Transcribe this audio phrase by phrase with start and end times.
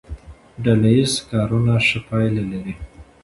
[0.63, 2.73] ډله ییز کارونه ښه پایله لري.